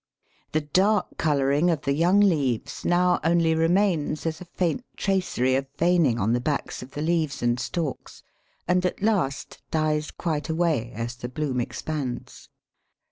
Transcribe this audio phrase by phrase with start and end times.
[0.53, 5.67] The dark colouring of the young leaves now only remains as a faint tracery of
[5.77, 8.23] veining on the backs of the leaves and stalks,
[8.67, 12.49] and at last dies quite away as the bloom expands.